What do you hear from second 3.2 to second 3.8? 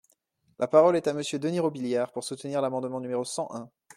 cent un.